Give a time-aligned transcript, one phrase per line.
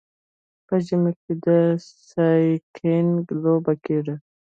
[0.67, 1.47] په ژمي کې د
[2.07, 4.15] سکیینګ لوبه کیږي.